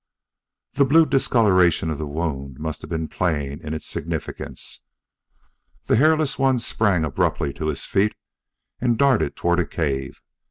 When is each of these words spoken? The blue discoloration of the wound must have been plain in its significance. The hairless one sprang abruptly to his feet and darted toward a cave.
The 0.73 0.83
blue 0.85 1.05
discoloration 1.05 1.91
of 1.91 1.99
the 1.99 2.07
wound 2.07 2.57
must 2.57 2.81
have 2.81 2.89
been 2.89 3.07
plain 3.07 3.59
in 3.63 3.75
its 3.75 3.85
significance. 3.85 4.81
The 5.85 5.95
hairless 5.95 6.39
one 6.39 6.57
sprang 6.57 7.05
abruptly 7.05 7.53
to 7.53 7.67
his 7.67 7.85
feet 7.85 8.15
and 8.79 8.97
darted 8.97 9.35
toward 9.35 9.59
a 9.59 9.65
cave. 9.67 10.23